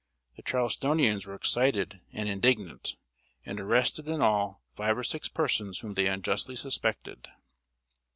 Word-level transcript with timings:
The 0.35 0.41
Charlestonians 0.41 1.27
were 1.27 1.35
excited 1.35 2.01
and 2.11 2.27
indignant, 2.27 2.95
and 3.45 3.59
arrested 3.59 4.07
in 4.07 4.19
all 4.19 4.63
five 4.71 4.97
or 4.97 5.03
six 5.03 5.27
persons 5.29 5.81
whom 5.81 5.93
they 5.93 6.07
unjustly 6.07 6.55
suspected. 6.55 7.27